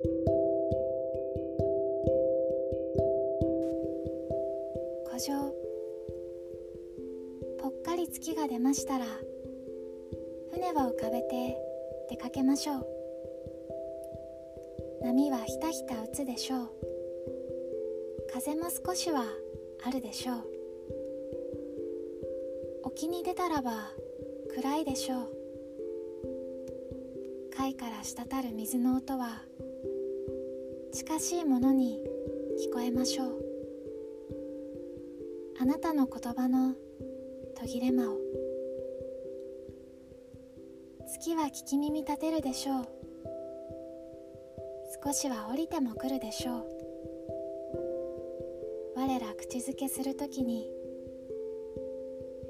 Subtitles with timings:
[0.00, 0.14] 古
[5.18, 5.34] 城。
[7.58, 9.06] ぽっかり月が出ましたら
[10.52, 11.56] 船を浮かべて
[12.10, 12.86] 出かけましょう。
[15.02, 16.68] 波はひたひた打つでしょう。
[18.32, 19.24] 風も少しは
[19.84, 20.36] あるでしょう。
[22.84, 23.90] 沖に出たらば
[24.54, 25.28] 暗いでしょう。
[27.56, 29.42] 貝から滴る水の音は
[30.92, 32.00] 近しいものに
[32.58, 33.44] 聞こえましょう。
[35.60, 36.74] あなたの言葉の
[37.56, 38.16] 途切れ間を。
[41.06, 42.88] 月は聞き耳立てるでしょう。
[45.04, 46.66] 少しは降りても来るでしょう。
[48.96, 50.70] 我ら口づけするときに。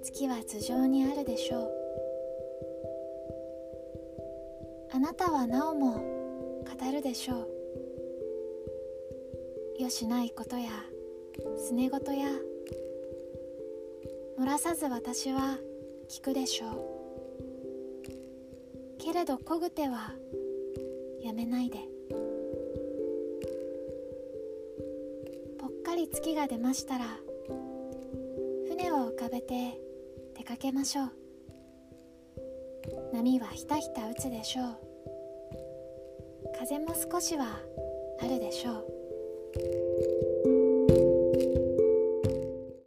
[0.03, 1.71] 月は頭上にあるでしょう。
[4.93, 7.58] あなたはなおも語るでしょう。
[9.79, 10.71] よしないことや
[11.57, 12.29] すねごとや
[14.37, 15.57] 漏らさず私は
[16.09, 16.71] 聞くでしょう。
[18.99, 20.13] けれどこぐては
[21.23, 21.79] やめないで。
[25.59, 27.05] ぽっかり月が出ましたら
[28.69, 29.81] 船を浮かべて
[30.37, 31.11] 出かけましょう。
[33.13, 34.77] 波はひたひた打つでしょう。
[36.59, 37.61] 風も少しは
[38.21, 38.98] あるでしょう。
[39.55, 40.18] Música